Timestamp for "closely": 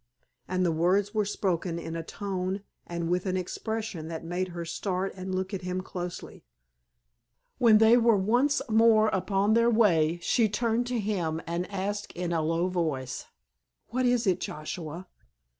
5.81-6.43